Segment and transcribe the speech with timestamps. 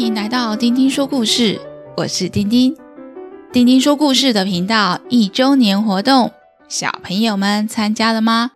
[0.00, 1.60] 欢迎来到丁丁说故事，
[1.94, 2.74] 我是丁丁。
[3.52, 6.32] 丁丁说故事的频道一周年活动，
[6.70, 8.52] 小朋友们参加了吗？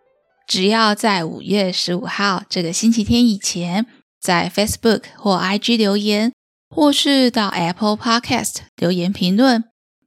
[0.48, 3.84] 只要在五月十五号这个星期天以前，
[4.18, 6.32] 在 Facebook 或 IG 留言，
[6.74, 9.64] 或是到 Apple Podcast 留言评论，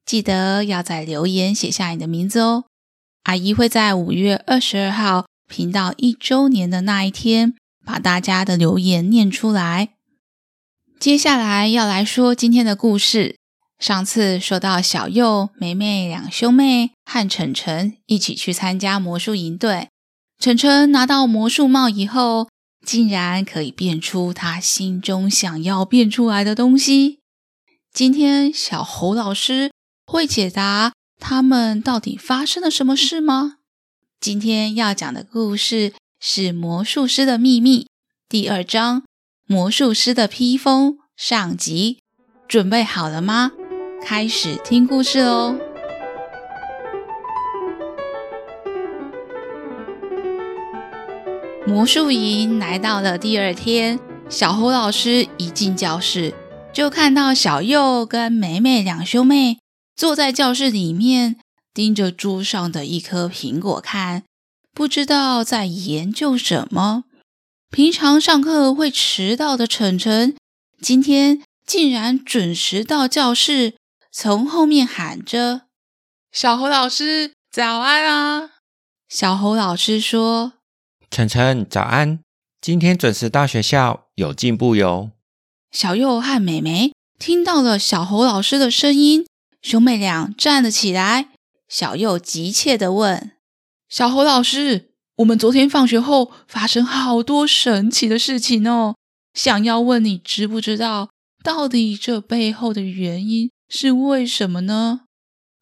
[0.08, 2.64] 记得要在留言写下你的名字哦。
[3.26, 7.54] 阿姨会在五月二十二号频道一周年的那一天，
[7.86, 9.90] 把大家的留言念出来。
[11.00, 13.38] 接下来要来说今天的故事。
[13.78, 19.90] 上次说到小佑、梅梅两兄妹和晨晨一起去参加魔术营队。
[20.40, 22.50] 晨晨拿到魔术帽以后，
[22.84, 27.20] 竟然可以变出他心中想要变出来的东西。
[27.94, 29.72] 今天小猴老师
[30.06, 30.94] 会解答。
[31.20, 33.58] 他们到底发生了什么事吗？
[34.20, 37.86] 今天要讲的故事是《魔术师的秘密》
[38.30, 39.02] 第二章
[39.50, 42.00] 《魔术师的披风》上集。
[42.50, 43.54] 准备好了吗？
[44.04, 45.56] 开始听故事喽！
[51.66, 56.34] 魔术营来到了第二天，小猴老师一进教室，
[56.74, 59.60] 就看到小右跟美美两兄妹。
[59.96, 61.38] 坐在教室里面，
[61.74, 64.24] 盯着桌上的一颗苹果看，
[64.74, 67.06] 不知道在研究什么。
[67.70, 70.36] 平常上课会迟到的晨晨，
[70.82, 73.76] 今天竟然准时到教室，
[74.12, 75.64] 从后面喊着
[76.32, 78.52] ：“小猴老师，早安啊！”
[79.10, 80.54] 小猴老师说
[81.12, 82.20] ：“晨晨，早安，
[82.62, 85.12] 今天准时到学校，有进步哟。”
[85.70, 89.28] 小右和美美听到了小猴老师的声音。
[89.62, 91.30] 兄妹俩站了起来，
[91.68, 93.34] 小右急切地问
[93.90, 98.96] ：“小猴老师，我们昨天放学后发生好多神奇的事情哦，
[99.34, 101.10] 想要问你知不知道，
[101.44, 105.02] 到底这背后的原因是为什么呢？”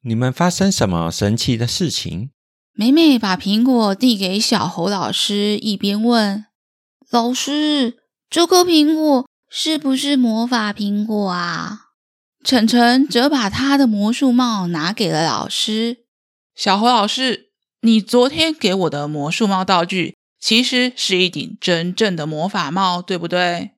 [0.04, 2.32] 你们发生什么神奇的事情？
[2.74, 6.46] 美美把苹果递给小猴老师，一边问
[7.10, 8.00] ：“老师，
[8.30, 11.84] 这颗苹果是不是魔法苹果啊？”
[12.44, 16.00] 晨晨则把他的魔术帽拿给了老师。
[16.54, 17.52] 小猴老师，
[17.86, 23.74] 你昨天给我的魔术帽道具，其实是一顶真正的魔法帽，对不对？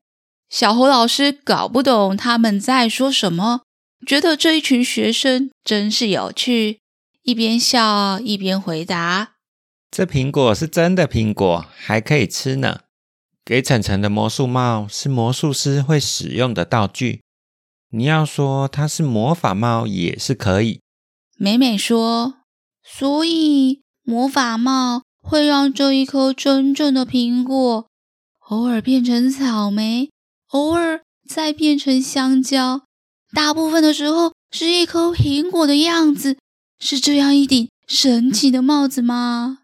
[0.50, 3.63] 小猴老师搞不懂他们在说什么，
[4.07, 6.79] 觉得这一群学生真是有趣，
[7.23, 9.34] 一边笑一边回答
[9.91, 12.79] ：“这苹果是真的苹果，还可以吃呢。
[13.44, 17.19] 给晨晨的魔术帽是魔术师会使用的道具。”
[17.91, 20.79] 你要说它是魔法帽也是可以。
[21.38, 22.35] 美美说
[22.81, 27.88] ：“所以魔法帽会让这一颗真正的苹果
[28.47, 30.09] 偶尔变成草莓，
[30.51, 32.84] 偶尔再变成香蕉，
[33.34, 36.38] 大部分的时候是一颗苹果的样子。
[36.79, 39.59] 是这样一顶神奇的帽子吗？”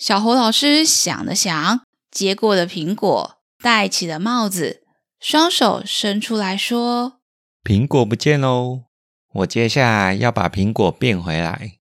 [0.00, 4.84] 小猴老师想了想，接过了苹果，戴起了帽子，
[5.20, 7.18] 双手伸出来说。
[7.62, 8.84] 苹果不见喽！
[9.34, 11.72] 我接下来要把苹果变回来。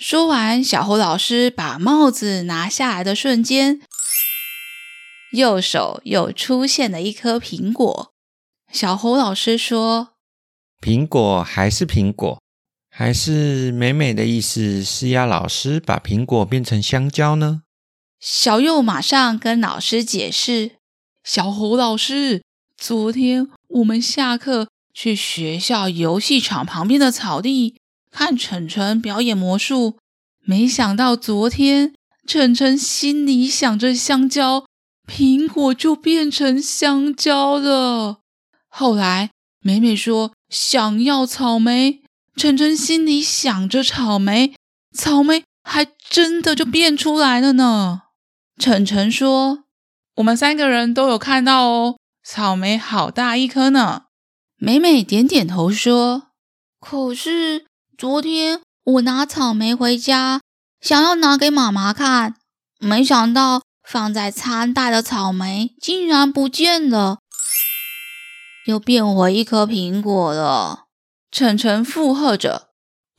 [0.00, 3.82] 说完，小猴老师把帽子拿下来的瞬间，
[5.32, 8.10] 右手又出现了一颗苹果。
[8.72, 10.14] 小猴老师说
[10.80, 12.40] ：“苹果还是苹果，
[12.90, 17.64] 还是美美的意思是要老师把苹果变成香蕉呢？”
[18.18, 20.76] 小右马上跟老师解释
[21.22, 22.42] ：“小猴老师，
[22.78, 27.79] 昨天我们下课。”去学校游戏场旁边的草地
[28.10, 29.98] 看晨晨表演魔术，
[30.44, 31.94] 没想到昨天
[32.26, 34.66] 晨晨心里想着香蕉，
[35.06, 38.20] 苹果就变成香蕉了。
[38.68, 42.02] 后来美美说想要草莓，
[42.36, 44.54] 晨晨心里想着草莓，
[44.96, 48.02] 草莓还真的就变出来了呢。
[48.58, 49.64] 晨晨说
[50.16, 54.04] ：“我们三个人都有看到哦，草莓好大一颗呢。”
[54.58, 56.28] 美美点点头说
[56.78, 57.66] ：“可是
[58.00, 60.40] 昨天我拿草莓回家，
[60.80, 62.34] 想要拿给妈妈看，
[62.78, 67.18] 没想到放在餐袋的草莓竟然不见了，
[68.64, 70.84] 又变回一颗苹果了。”
[71.30, 72.70] 晨晨附和着：“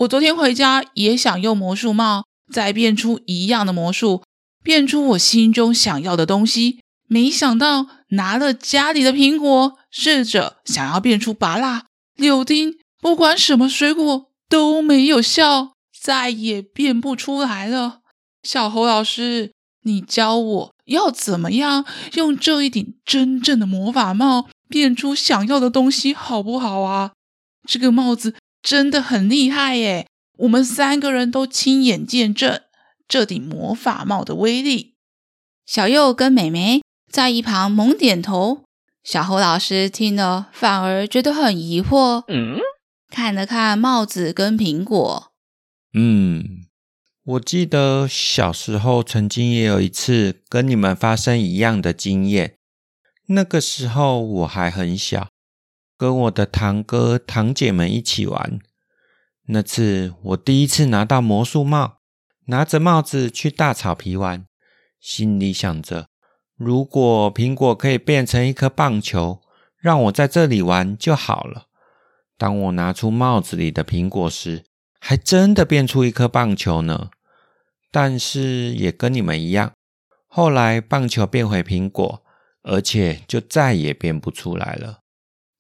[0.01, 4.24] 我昨天回家也想用魔术帽再变出一样的魔术，
[4.63, 11.83] 变出我心中想要的东西。”没想到拿了家里的苹果，试着想要变出芭乐、
[12.16, 18.01] 柳丁，不管什么水果都没有笑，再也变不出来了。
[18.44, 19.53] 小猴老师，
[19.83, 27.13] 你教我要怎么样用这一顶真正的魔法帽变出想要的东西，好不好啊？
[27.65, 30.06] 这个帽子真的很厉害耶！
[30.39, 32.59] 我们三个人都亲眼见证
[33.07, 34.95] 这顶魔法帽的威力。
[35.65, 38.63] 小右跟美眉在一旁猛点头。
[39.04, 42.24] 小猴老师听了，反而觉得很疑惑。
[42.27, 42.59] 嗯，
[43.11, 45.33] 看了看帽子跟苹果。
[45.93, 46.65] 嗯，
[47.25, 52.55] 我记得小时候曾经也有一次跟你们发生一样的经验。
[53.27, 55.27] 那个时候我还很小，
[55.97, 58.59] 跟我的堂哥堂姐们一起玩。
[59.47, 61.97] 那次我第一次拿到魔术帽，
[62.45, 64.45] 拿着帽子去大草皮玩，
[65.01, 66.07] 心里想着。
[66.55, 69.41] 如果苹果可以变成一颗棒球，
[69.77, 71.67] 让我在这里玩就好了。
[72.41, 74.63] 当我拿出帽子里的苹果时，
[74.99, 77.11] 还真的变出一颗棒球呢。
[77.91, 79.73] 但是也跟你们一样，
[80.27, 82.23] 后来棒球变回苹果，
[82.63, 85.01] 而且就再也变不出来了。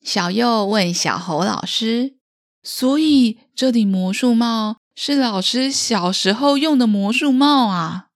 [0.03, 2.15] 小右问小猴老师
[2.63, 8.07] ：“所以这顶魔术帽是老师小时候用的魔术帽啊？”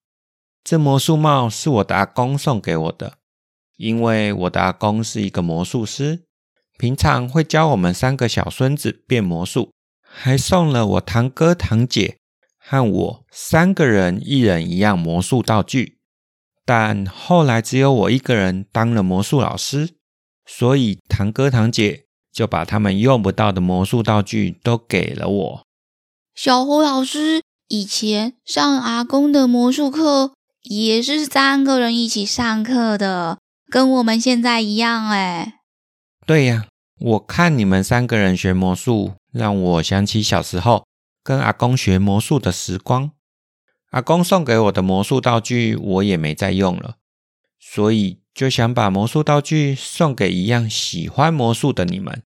[0.66, 3.20] 这魔术帽是我的阿公送给我的，
[3.78, 6.24] 因为我的阿公是一个魔术师，
[6.78, 9.72] 平常会教我们三个小孙子变魔术，
[10.04, 12.18] 还送了我堂哥堂姐
[12.58, 15.98] 和我三个人一人一样魔术道具。
[16.66, 19.96] 但后来只有我一个人当了魔术老师，
[20.46, 25.64] 所以堂哥堂姐就把他们用不到的魔术道具都给了我。
[26.34, 30.34] 小胡老师以前上阿公的魔术课。
[30.68, 33.38] 也是三个人一起上课的，
[33.70, 35.60] 跟我们现在一样哎。
[36.26, 36.66] 对呀，
[36.98, 40.88] 我看你们三个人学魔术，让我想起小时候
[41.24, 43.12] 跟阿公学魔术的时光。
[43.92, 46.96] 阿公送给我的魔术道具，我也没再用了，
[47.60, 52.24] 所以就想把魔术道具送给一样喜欢魔术的你们。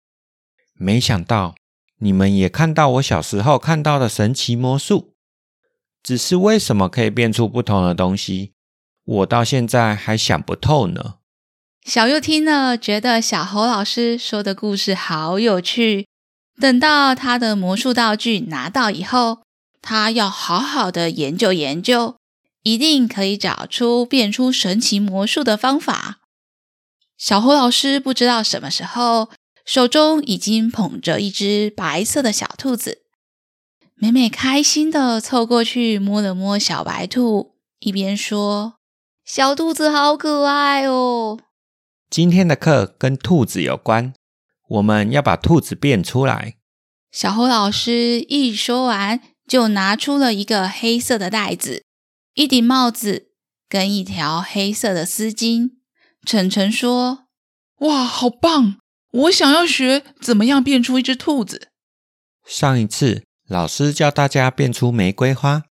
[0.74, 1.56] 没想到
[1.98, 5.16] 你们也看到我小时候看到的神奇魔术。
[6.04, 8.54] 只是为什么可以变出不同的东西，
[9.04, 11.16] 我到现在还想不透呢。
[11.88, 16.06] 小佑听了，觉得小猴老师说的故事好有趣。
[16.60, 19.40] 等到他的魔术道具拿到以后，
[19.82, 22.18] 他要好好的研究研究，
[22.64, 26.18] 一定可以找出变出神奇魔术的方法。
[27.18, 29.30] 小猴老师不知道什么时候，
[29.66, 33.04] 手中已经捧着一只白色的小兔子。
[33.96, 38.74] 美美开心地凑过去摸了摸小白兔，一边说
[39.24, 41.40] ：“小兔子好可爱哦。”
[42.10, 44.14] 今天的课跟兔子有关，
[44.70, 46.56] 我们要把兔子变出来。
[47.12, 51.84] 小猴老师一说完，就拿出了一个黑色的袋子、
[52.34, 53.32] 一顶帽子
[53.70, 55.72] 跟一条黑色的丝巾。
[56.26, 57.26] 晨晨说
[57.80, 58.78] ：“哇，好棒！
[59.12, 61.70] 我想要学怎么样变出一只兔子。”
[62.46, 63.24] 上一次。
[63.50, 65.64] 老师教大家变出玫瑰花，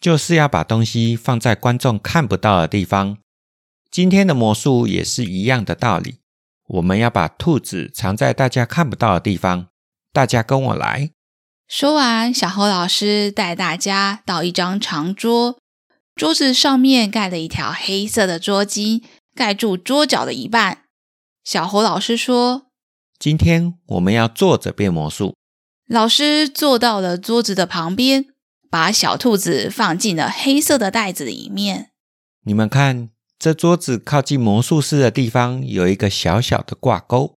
[0.00, 3.18] 就是要把东西放在观众看不到的地方。
[3.90, 6.18] 今天的魔术也是一样的道理，
[6.66, 9.68] 我们要把兔子藏在大家看不到的地方。
[10.12, 11.10] 大家跟我来。
[11.66, 15.58] 说完，小猴老师带大家到一张长桌，
[16.14, 19.02] 桌子上面盖了一条黑色的桌巾，
[19.34, 20.84] 盖住桌角的一半。
[21.44, 22.66] 小猴老师说
[23.18, 25.34] ：“今天我们要坐着变魔术。”
[25.88, 28.26] 老师坐到了桌子的旁边，
[28.70, 31.90] 把小兔子放进了黑色的袋子里面。
[32.44, 37.34] 你们看，这桌子靠近魔术师的地方有一个小小的挂钩。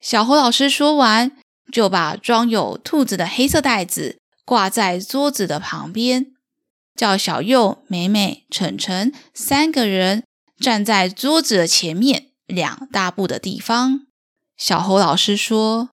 [0.00, 1.32] 小猴老师说完，
[1.72, 6.32] 就把装有兔子的黑色袋子挂在桌子的旁边，
[6.96, 10.24] 叫小右、美美、晨晨三个人
[10.58, 14.06] 站在桌子的前面两大步的地方。
[14.56, 15.88] 小猴老师说。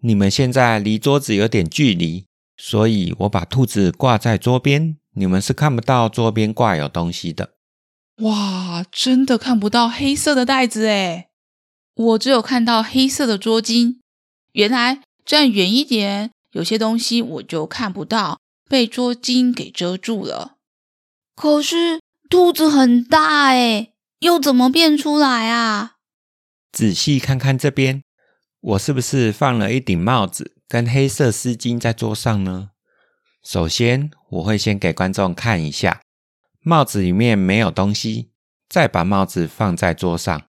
[0.00, 2.24] 你们现在离桌子有点距离，
[2.56, 7.54] 所以我把兔子挂在桌边，你们是看不到桌边挂有东西的。
[8.18, 11.28] 哇，真的看不到黑色的袋子诶！
[11.94, 13.98] 我只有看到黑色的桌巾。
[14.52, 20.56] 原来站远一点，有些东西我就看不到，被桌巾给遮住了。
[21.36, 25.92] 可是兔子很大诶，又怎么变出来啊？
[26.72, 28.02] 仔细看看这边。
[28.60, 32.70] 我是不是放了一顶帽子跟黑色丝巾在桌上呢？
[33.44, 36.00] 首先，我会先给观众看一下，
[36.68, 38.28] 帽子里面没有东西，
[38.68, 40.42] 再把帽子放在桌上。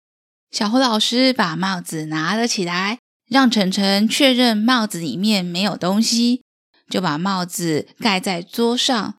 [0.50, 2.98] 小胡老师把帽子拿了起来，
[3.30, 6.42] 让晨晨确认帽子里面没有东西，
[6.90, 9.14] 就把帽子盖在桌上，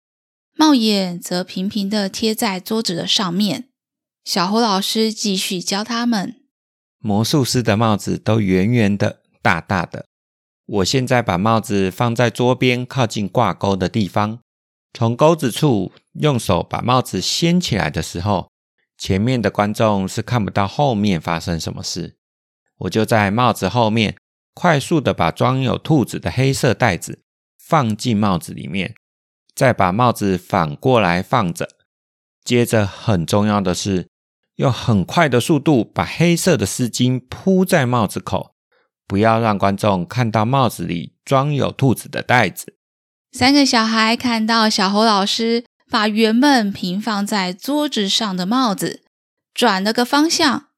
[0.57, 3.69] 帽檐则平平的贴在桌子的上面。
[4.25, 6.35] 小胡老师继续教他们：
[6.99, 10.05] 魔术师的帽子都圆圆的、大大的。
[10.67, 14.41] 我现在把帽子放在桌边靠近挂钩的地方，
[14.93, 18.51] 从钩子处用手把帽子掀起来的时候，
[18.97, 22.17] 前面的观众是看不到后面发生什么事。
[22.79, 24.17] 我就在帽子后面
[24.55, 27.23] 快速的把装有兔子的黑色袋子
[27.59, 28.95] 放进帽子里面，
[29.55, 31.69] 再把帽子反过来放着。
[32.45, 34.09] 接着很重要的是，
[34.57, 38.55] 用很快的速度把黑色的丝巾铺在帽子口。
[39.07, 42.77] 不要让观众看到帽子里装有兔子的袋子。
[43.33, 49.03] 三个小孩看到小猴老师把原本平放在桌子上的帽子
[49.55, 50.69] 转了个方向，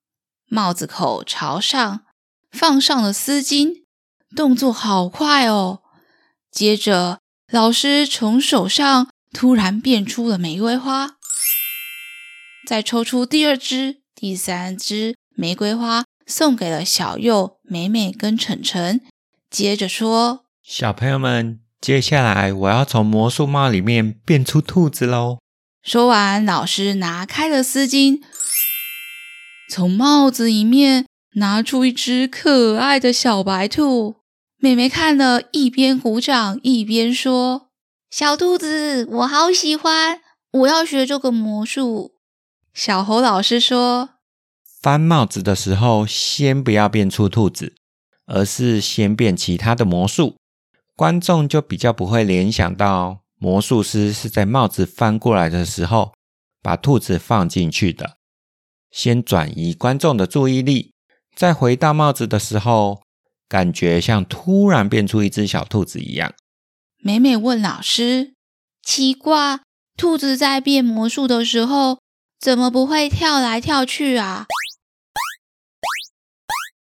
[0.46, 2.02] 帽子口朝上，
[2.50, 3.82] 放上了丝巾，
[4.34, 5.82] 动作好快哦。
[6.50, 7.20] 接着，
[7.52, 11.16] 老师从手上突然变出了玫瑰花，
[12.66, 16.04] 再抽出第二支、第三支玫瑰花。
[16.26, 19.00] 送给了小右、美美跟晨晨，
[19.50, 25.38] 接着说：“小朋友们，接下来我要从魔术帽里面变出兔子喽。”
[25.82, 28.20] 说完，老师拿开了丝巾，
[29.70, 31.06] 从帽子里面
[31.36, 34.16] 拿出一只可爱的小白兔。
[34.58, 37.70] 妹妹看了一边鼓掌一边说
[38.10, 40.20] ：“小兔子，我好喜欢，
[40.50, 42.12] 我要学这个魔术。”
[42.74, 44.10] 小猴老师说。
[44.82, 47.74] 翻帽子的时候，先不要变出兔子，
[48.26, 50.36] 而是先变其他的魔术，
[51.00, 56.12] 观众就比较不会联想到魔术师是在帽子翻过来的时候
[56.60, 58.18] 把兔子放进去的。
[58.90, 60.92] 先转移观众的注意力，
[61.34, 63.00] 再回到帽子的时候，
[63.48, 66.34] 感觉像突然变出一只小兔子一样。
[66.98, 68.34] 美美问老师
[68.84, 69.60] ：“奇怪，
[69.96, 71.98] 兔子在变魔术的时候，
[72.38, 74.44] 怎么不会跳来跳去啊？”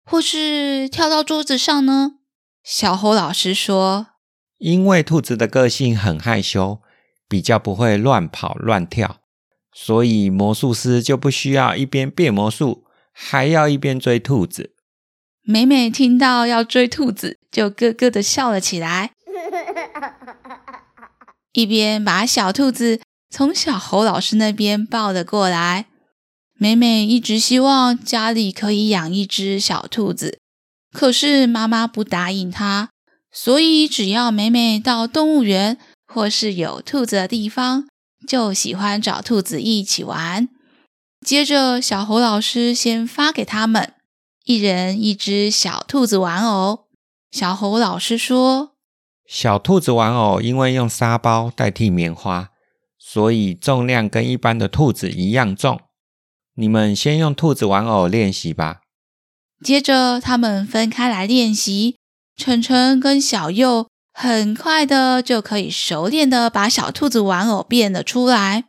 [0.05, 2.17] 或是跳到桌子上呢？
[2.65, 4.07] 小猴老师说
[4.57, 6.81] ：“因为兔子的个性很害羞，
[7.29, 9.19] 比较不会乱跑乱跳，
[9.75, 14.75] 所以魔术师就不需要一边变魔术，还要一边追兔子。”
[15.47, 19.13] 美美听到要追兔子，就咯咯的笑了起来，
[21.53, 25.85] 一边把小兔子从小猴老师那边抱了过来。
[26.55, 30.39] 美美一直希望家里可以养一只小兔子，
[30.95, 32.89] 可是妈妈不答应他，
[33.33, 37.89] 所以只要美美到动物园或是有兔子的地方，
[38.29, 40.49] 就喜欢找兔子一起玩。
[41.27, 43.95] 接着，小猴老师先发给他们
[44.45, 46.85] 一人一只小兔子玩偶。
[47.33, 48.75] 小猴老师说
[49.27, 52.51] ：“小兔子玩偶因为用沙包代替棉花，
[52.97, 55.81] 所以重量跟一般的兔子一样重。”
[56.55, 58.83] 你们先用兔子玩偶练习吧。
[59.65, 61.97] 接着，他们分开来练习。
[62.37, 68.65] 晨晨跟小右很快的就可以熟练的把小兔子玩偶变了出来。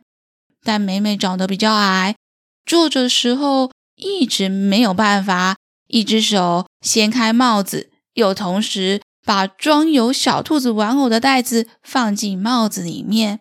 [0.64, 2.16] 但美美长得比较矮，
[2.64, 5.56] 坐着时候一直没有办法，
[5.88, 13.40] 一只手掀开帽子，又同时把装有小兔子玩偶的袋子放进帽子里面。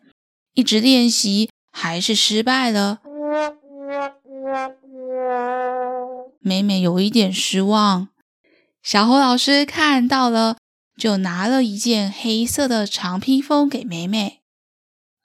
[0.55, 2.99] 一直练习，还是失败了。
[6.55, 8.07] 美美有一点失望，
[8.81, 10.55] 小猴老师看到了，
[10.97, 14.39] 就拿了一件黑色的长披风给美美。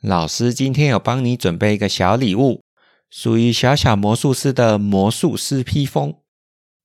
[0.02, 2.62] 老师今天有帮你准备一个小礼物，
[3.08, 6.16] 属于小小魔术师的魔术师披风。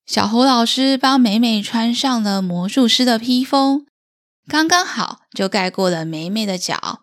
[0.06, 3.88] 小猴老师帮美美穿上了魔术师的披风，
[4.48, 7.00] 刚刚好就盖过了美美的脚。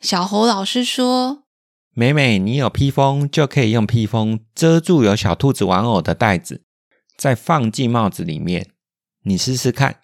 [0.00, 1.42] 小猴老师说。
[1.92, 6.62] 美美，你有披风，就可以用披风遮住有小兔子玩偶的袋子，
[7.18, 8.70] 再放进帽子里面。
[9.24, 10.00] 你试试看。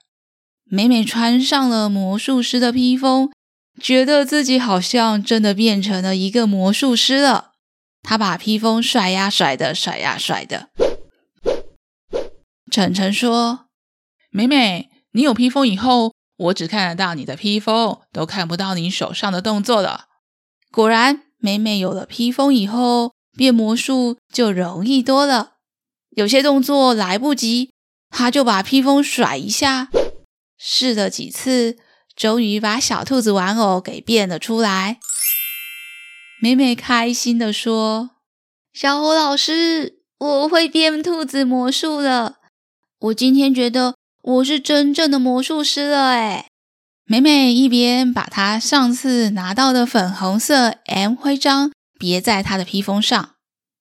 [0.65, 3.31] 美美穿上了魔术师的披风，
[3.81, 7.53] 觉得自己好像真的变成了一个魔术师了。
[8.03, 10.69] 她把披风甩呀甩的，甩呀甩的。
[12.71, 13.67] 晨晨说
[14.31, 20.09] ：“美美，你有披风以后，我只看得到你的披风，都看不到你手上的动作了。”
[20.71, 21.23] 果然。
[21.39, 25.54] 美美有了披风以后，变魔术就容易多了。
[26.17, 27.71] 有些动作来不及，
[28.11, 29.89] 她就把披风甩一下，
[30.59, 31.77] 试了几次，
[32.15, 34.99] 终于把小兔子玩偶给变了出来。
[36.41, 38.11] 美美开心地说
[38.73, 42.37] ：“小猴老师，我会变兔子魔术了！
[42.99, 46.47] 我今天觉得我是真正的魔术师了。”哎。
[47.07, 53.35] 美美一边把她上次拿到的粉红色 M 徽章别在她的披风上，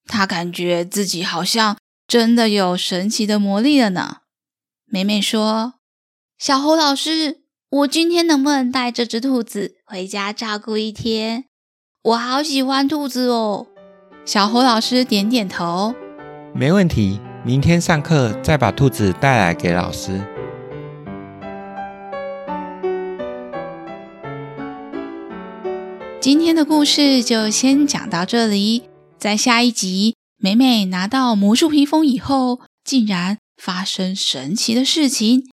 [0.06, 4.18] 她感觉自己好像真的有神奇的魔力了呢。
[4.86, 5.76] 美美说
[6.38, 11.46] ：“小猴老师，我今天能不能带这只兔子回家照顾一天？
[12.04, 13.68] 我好喜欢兔子哦。”
[14.26, 15.96] 小猴老师点点头
[16.54, 20.22] ：“没问题，明天上课再把兔子带来给老师。”
[26.22, 28.84] 今天的故事就先讲到这里。
[29.18, 35.50] 在下一集，美美拿到魔术披风以后，竟然发生神奇的事情。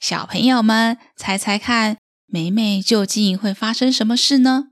[0.00, 4.70] 小朋友们，猜猜看，美美究竟会发生什么事呢？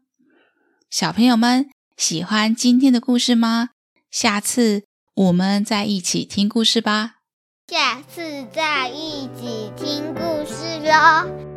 [0.90, 3.68] 小朋友们喜欢今天的故事吗？
[4.10, 4.82] 下次
[5.14, 7.18] 我们再一起听故事吧。
[7.68, 11.49] 下次再一起听故事喽。